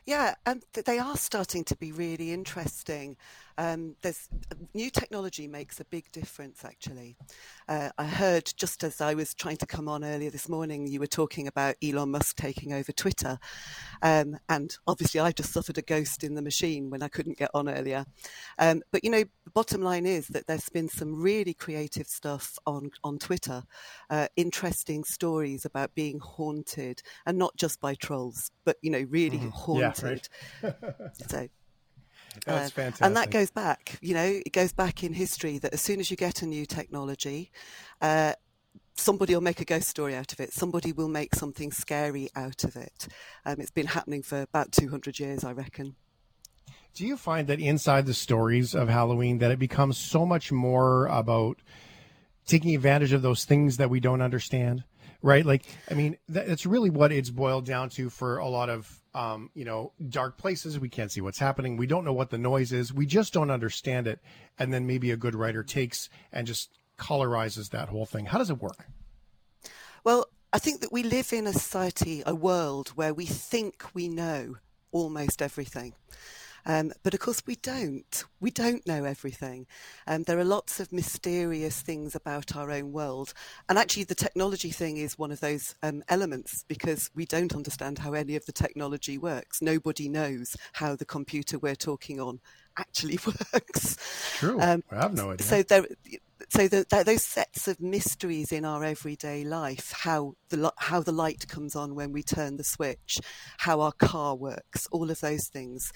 [0.08, 3.18] Yeah, and they are starting to be really interesting.
[3.58, 4.28] Um, there's
[4.72, 6.64] new technology makes a big difference.
[6.64, 7.16] Actually,
[7.68, 11.00] uh, I heard just as I was trying to come on earlier this morning, you
[11.00, 13.40] were talking about Elon Musk taking over Twitter,
[14.00, 17.50] um, and obviously I just suffered a ghost in the machine when I couldn't get
[17.52, 18.06] on earlier.
[18.60, 22.60] Um, but you know, the bottom line is that there's been some really creative stuff
[22.64, 23.64] on on Twitter,
[24.08, 29.38] uh, interesting stories about being haunted, and not just by trolls, but you know, really
[29.38, 29.48] mm-hmm.
[29.48, 30.28] haunted.
[30.62, 30.94] Yeah, right.
[31.28, 31.48] so
[32.44, 33.02] that's fantastic.
[33.02, 36.00] Uh, and that goes back, you know, it goes back in history that as soon
[36.00, 37.50] as you get a new technology,
[38.00, 38.34] uh,
[38.94, 40.52] somebody will make a ghost story out of it.
[40.52, 43.08] Somebody will make something scary out of it.
[43.44, 45.96] Um, it's been happening for about 200 years, I reckon.
[46.94, 51.06] Do you find that inside the stories of Halloween that it becomes so much more
[51.06, 51.58] about
[52.46, 54.84] taking advantage of those things that we don't understand?
[55.22, 55.44] Right?
[55.44, 59.50] Like, I mean, that's really what it's boiled down to for a lot of um,
[59.52, 60.78] you know, dark places.
[60.78, 61.76] We can't see what's happening.
[61.76, 62.92] We don't know what the noise is.
[62.92, 64.20] We just don't understand it.
[64.60, 68.26] And then maybe a good writer takes and just colorizes that whole thing.
[68.26, 68.86] How does it work?
[70.04, 74.08] Well, I think that we live in a society, a world where we think we
[74.08, 74.58] know
[74.92, 75.94] almost everything.
[76.68, 78.24] Um, but of course, we don't.
[78.40, 79.66] We don't know everything.
[80.06, 83.32] Um, there are lots of mysterious things about our own world.
[83.68, 87.98] And actually, the technology thing is one of those um, elements because we don't understand
[87.98, 89.62] how any of the technology works.
[89.62, 92.38] Nobody knows how the computer we're talking on
[92.78, 93.96] actually works.
[94.36, 94.60] True.
[94.60, 95.46] Um, I have no idea.
[95.46, 95.86] So there,
[96.48, 101.12] so the, the, those sets of mysteries in our everyday life, how the how the
[101.12, 103.18] light comes on when we turn the switch,
[103.58, 105.92] how our car works, all of those things,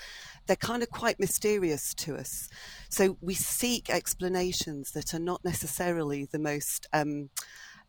[0.46, 2.48] they're kind of quite mysterious to us.
[2.90, 7.30] So we seek explanations that are not necessarily the most um,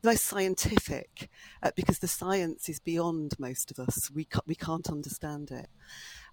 [0.04, 1.30] most scientific,
[1.62, 4.12] uh, because the science is beyond most of us.
[4.12, 5.70] We ca- we can't understand it.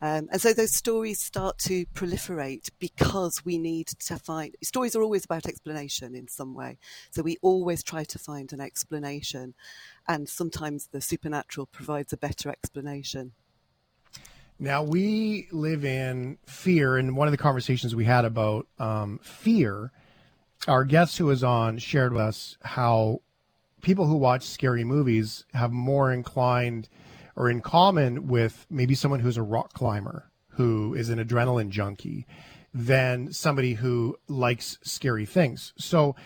[0.02, 5.02] Um, and so those stories start to proliferate because we need to find stories are
[5.02, 6.78] always about explanation in some way.
[7.10, 9.54] So we always try to find an explanation,
[10.08, 13.32] and sometimes the supernatural provides a better explanation.
[14.58, 19.90] Now we live in fear, and one of the conversations we had about um, fear,
[20.68, 23.22] our guest who was on shared with us how
[23.82, 26.88] people who watch scary movies have more inclined
[27.36, 32.26] or in common with maybe someone who's a rock climber who is an adrenaline junkie
[32.74, 35.72] than somebody who likes scary things.
[35.78, 36.16] So,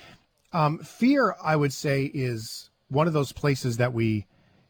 [0.52, 4.26] um, fear, I would say, is one of those places that we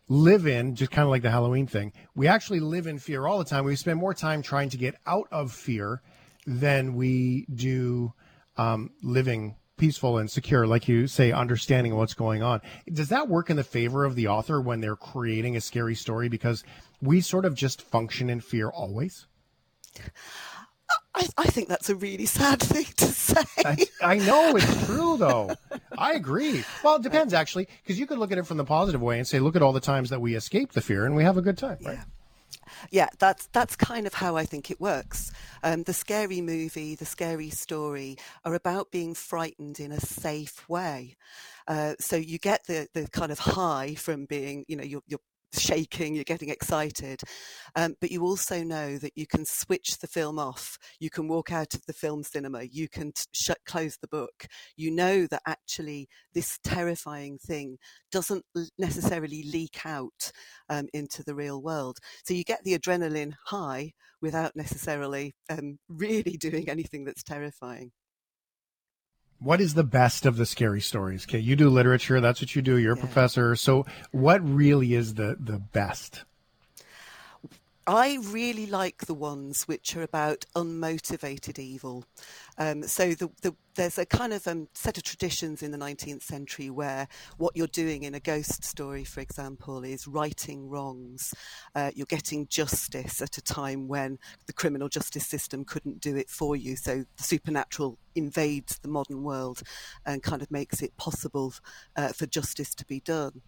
[0.09, 1.93] live in, just kind of like the Halloween thing.
[2.15, 3.65] We actually live in fear all the time.
[3.65, 6.03] We spend more time trying to get out of fear
[6.47, 8.13] than we do
[8.57, 12.61] um, living peaceful and secure, like you say, understanding what's going on.
[12.93, 16.29] Does that work in the favor of the author when they're creating a scary story?
[16.29, 16.65] Because
[17.01, 19.27] we sort of just function in fear always.
[21.15, 23.43] I, I think that's a really sad thing to say.
[23.65, 25.55] I, I know it's true, though.
[25.97, 26.65] I agree.
[26.83, 29.27] Well, it depends actually, because you could look at it from the positive way and
[29.27, 31.43] say, look at all the times that we escape the fear and we have a
[31.43, 31.99] good time, right?
[31.99, 32.05] Yeah
[32.91, 35.33] yeah, that's that's kind of how I think it works.
[35.63, 41.17] Um, the scary movie, the scary story, are about being frightened in a safe way.
[41.67, 45.21] Uh, so you get the the kind of high from being, you know, you're, you're
[45.61, 47.21] shaking, you're getting excited.
[47.77, 50.79] Um, but you also know that you can switch the film off.
[51.01, 52.63] You can walk out of the film cinema.
[52.65, 54.47] You can t- shut, close the book.
[54.77, 57.79] You know that actually this terrifying thing
[58.11, 58.45] doesn't
[58.79, 60.33] necessarily leak out
[60.69, 61.99] um, into the real world.
[62.25, 67.93] So you get the adrenaline high without necessarily um, really doing anything that's terrifying.
[69.39, 71.27] What is the best of the scary stories?
[71.27, 72.21] Okay, you do literature.
[72.21, 72.79] That's what you do.
[72.79, 73.03] You're a yeah.
[73.03, 73.57] professor.
[73.57, 76.25] So, what really is the the best?
[77.87, 82.05] I really like the ones which are about unmotivated evil.
[82.57, 86.23] Um, so the, the, there's a kind of um, set of traditions in the 19th
[86.23, 91.35] century where what you're doing in a ghost story, for example, is righting wrongs.
[91.75, 96.31] Uh, you're getting justice at a time when the criminal justice system couldn't do it
[96.31, 96.77] for you.
[96.77, 99.63] So the supernatural invades the modern world
[100.07, 101.53] and kind of makes it possible
[101.97, 103.43] uh, for justice to be done.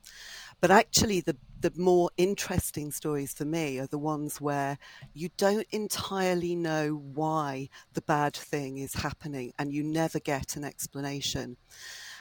[0.61, 4.79] But actually, the the more interesting stories for me are the ones where
[5.15, 10.65] you don't entirely know why the bad thing is happening and you never get an
[10.65, 11.57] explanation.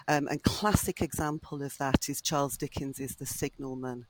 [0.08, 4.06] Um, and classic example of that is Charles Dickens's The Signalman.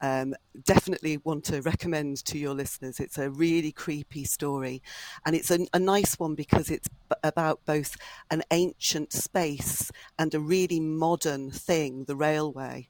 [0.00, 3.00] Um, definitely want to recommend to your listeners.
[3.00, 4.82] It's a really creepy story,
[5.24, 7.96] and it's a, a nice one because it's b- about both
[8.30, 12.88] an ancient space and a really modern thing, the railway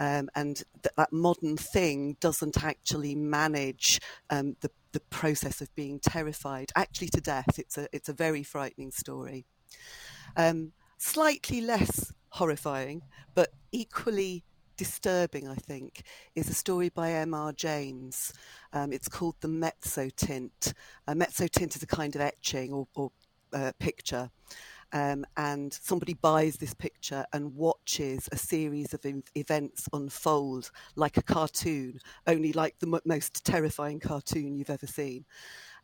[0.00, 5.98] um, and th- that modern thing doesn't actually manage um, the, the process of being
[6.00, 7.58] terrified, actually to death.
[7.58, 9.44] It's a it's a very frightening story.
[10.36, 13.02] Um, slightly less horrifying,
[13.34, 14.44] but equally
[14.76, 17.52] disturbing, I think, is a story by M.R.
[17.52, 18.32] James.
[18.72, 20.72] Um, it's called The Mezzotint.
[21.06, 23.10] A mezzotint is a kind of etching or, or
[23.52, 24.30] uh, picture.
[24.92, 31.22] Um, and somebody buys this picture and watches a series of events unfold like a
[31.22, 35.26] cartoon, only like the m- most terrifying cartoon you've ever seen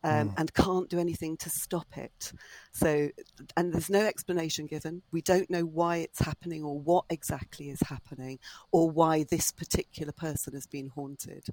[0.05, 0.33] um, mm.
[0.37, 2.31] and can't do anything to stop it.
[2.71, 3.09] So,
[3.57, 5.01] and there's no explanation given.
[5.11, 8.37] We don't know why it's happening or what exactly is happening
[8.71, 11.47] or why this particular person has been haunted.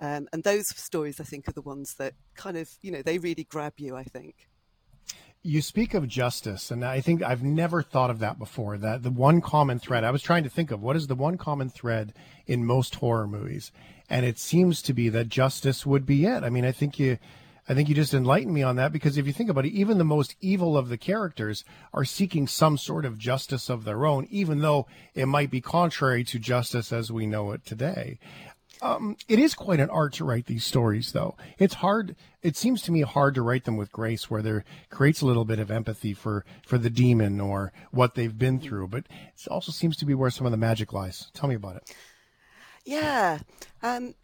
[0.00, 3.18] Um, and those stories, I think, are the ones that kind of, you know, they
[3.18, 4.49] really grab you, I think.
[5.42, 8.76] You speak of justice, and I think I've never thought of that before.
[8.76, 11.38] That the one common thread, I was trying to think of what is the one
[11.38, 12.12] common thread
[12.46, 13.72] in most horror movies,
[14.10, 16.42] and it seems to be that justice would be it.
[16.42, 17.16] I mean, I think you
[17.70, 19.96] I think you just enlightened me on that because if you think about it, even
[19.96, 21.64] the most evil of the characters
[21.94, 26.24] are seeking some sort of justice of their own, even though it might be contrary
[26.24, 28.18] to justice as we know it today.
[28.82, 31.36] Um, it is quite an art to write these stories, though.
[31.58, 32.16] It's hard.
[32.42, 35.44] It seems to me hard to write them with grace, where there creates a little
[35.44, 38.88] bit of empathy for for the demon or what they've been through.
[38.88, 41.30] But it also seems to be where some of the magic lies.
[41.34, 41.94] Tell me about it.
[42.84, 43.40] Yeah,
[43.82, 44.14] um,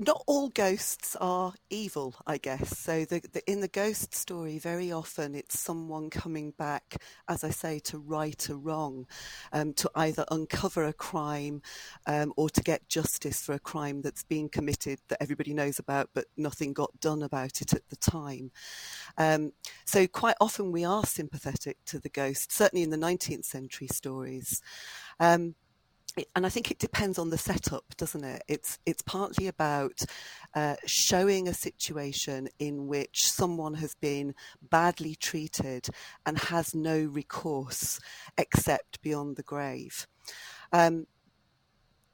[0.00, 2.78] not all ghosts are evil, I guess.
[2.78, 6.96] So the, the, in the ghost story, very often it's someone coming back,
[7.28, 9.06] as I say, to right a wrong,
[9.52, 11.60] um, to either uncover a crime
[12.06, 16.08] um, or to get justice for a crime that's been committed that everybody knows about,
[16.14, 18.52] but nothing got done about it at the time.
[19.18, 19.52] Um,
[19.84, 24.62] so quite often we are sympathetic to the ghost, certainly in the 19th century stories.
[26.34, 28.42] And I think it depends on the setup, doesn't it?
[28.48, 30.00] It's it's partly about
[30.54, 34.34] uh, showing a situation in which someone has been
[34.70, 35.88] badly treated
[36.26, 38.00] and has no recourse
[38.36, 40.06] except beyond the grave.
[40.72, 41.06] Um,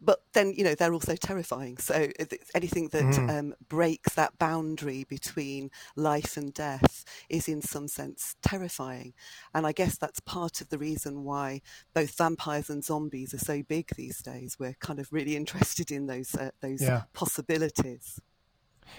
[0.00, 1.78] but then you know they're also terrifying.
[1.78, 2.08] So
[2.54, 3.38] anything that mm.
[3.38, 9.14] um, breaks that boundary between life and death is, in some sense, terrifying.
[9.54, 11.62] And I guess that's part of the reason why
[11.94, 14.56] both vampires and zombies are so big these days.
[14.58, 17.02] We're kind of really interested in those uh, those yeah.
[17.12, 18.20] possibilities.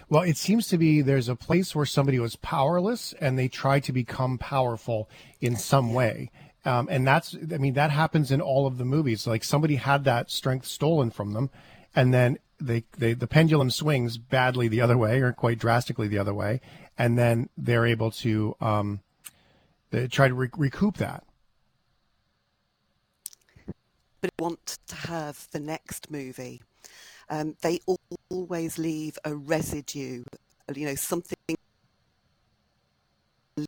[0.10, 3.80] Well, it seems to be there's a place where somebody was powerless and they try
[3.82, 6.30] to become powerful in some way.
[6.68, 9.26] Um, and that's, I mean, that happens in all of the movies.
[9.26, 11.50] Like somebody had that strength stolen from them,
[11.96, 16.18] and then they, they the pendulum swings badly the other way, or quite drastically the
[16.18, 16.60] other way,
[16.98, 19.00] and then they're able to um,
[19.92, 21.24] they try to re- recoup that.
[24.20, 26.62] But want to have the next movie.
[27.30, 27.80] Um, they
[28.30, 30.26] always leave a residue,
[30.76, 31.38] you know, something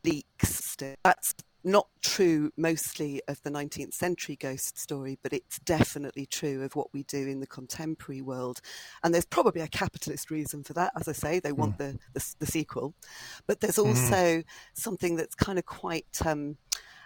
[0.03, 0.75] leaks.
[1.03, 1.33] That's
[1.63, 6.93] not true mostly of the 19th century ghost story, but it's definitely true of what
[6.93, 8.61] we do in the contemporary world.
[9.03, 10.93] And there's probably a capitalist reason for that.
[10.99, 11.77] As I say, they want mm.
[11.79, 12.93] the, the, the, sequel.
[13.47, 13.89] But there's mm-hmm.
[13.89, 14.43] also mm.
[14.73, 16.19] something that's kind of quite.
[16.25, 16.57] Um,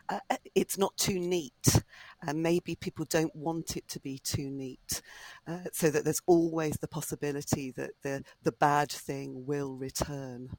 [0.09, 1.81] uh, uh, it's not too neat.
[2.27, 5.01] and maybe people don't want it to be too neat,
[5.47, 10.49] uh, so that there's always the possibility that the the bad thing will return.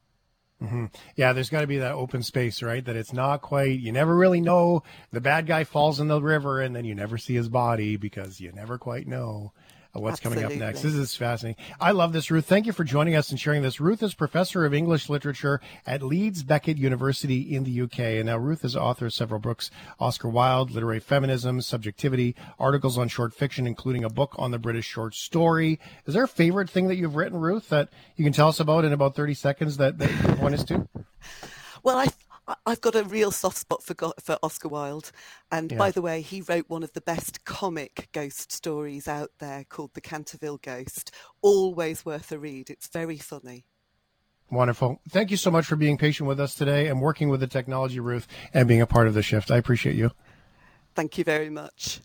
[0.62, 0.86] Mm-hmm.
[1.16, 2.84] Yeah, there's got to be that open space, right?
[2.84, 4.82] That it's not quite, you never really know.
[5.10, 8.40] The bad guy falls in the river and then you never see his body because
[8.40, 9.52] you never quite know
[9.94, 10.42] what's Absolutely.
[10.42, 10.82] coming up next.
[10.82, 11.62] This is fascinating.
[11.80, 12.46] I love this, Ruth.
[12.46, 13.80] Thank you for joining us and sharing this.
[13.80, 17.98] Ruth is professor of English literature at Leeds Beckett University in the UK.
[17.98, 19.70] And now Ruth is author of several books,
[20.00, 24.86] Oscar Wilde, Literary Feminism, Subjectivity, articles on short fiction, including a book on the British
[24.86, 25.78] short story.
[26.06, 28.84] Is there a favorite thing that you've written, Ruth, that you can tell us about
[28.84, 30.88] in about 30 seconds that, that you can point us to?
[31.84, 32.06] Well, I
[32.66, 35.10] I've got a real soft spot for for Oscar Wilde,
[35.50, 35.78] and yeah.
[35.78, 39.94] by the way, he wrote one of the best comic ghost stories out there called
[39.94, 41.10] The Canterville Ghost.
[41.40, 42.70] Always worth a read.
[42.70, 43.64] It's very funny.
[44.50, 45.00] Wonderful.
[45.08, 47.98] Thank you so much for being patient with us today and working with the technology,
[47.98, 49.50] Ruth, and being a part of the shift.
[49.50, 50.10] I appreciate you.
[50.94, 52.00] Thank you very much.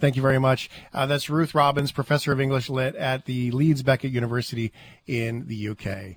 [0.00, 0.68] Thank you very much.
[0.92, 4.72] Uh, that's Ruth Robbins, professor of English Lit at the Leeds Beckett University
[5.06, 6.16] in the UK.